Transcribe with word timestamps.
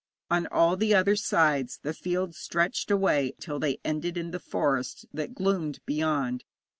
On 0.31 0.47
all 0.47 0.77
the 0.77 0.95
other 0.95 1.15
sides 1.15 1.77
the 1.83 1.93
fields 1.93 2.35
stretched 2.35 2.89
away 2.89 3.33
till 3.39 3.59
they 3.59 3.77
ended 3.85 4.17
in 4.17 4.31
the 4.31 4.39
forest 4.39 5.05
that 5.13 5.35
gloomed 5.35 5.79
beyond. 5.85 6.43